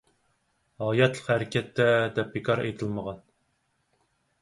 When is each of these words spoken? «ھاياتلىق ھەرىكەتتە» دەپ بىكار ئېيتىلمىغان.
«ھاياتلىق 0.83 1.29
ھەرىكەتتە» 1.33 1.87
دەپ 2.19 2.35
بىكار 2.39 2.65
ئېيتىلمىغان. 2.67 3.25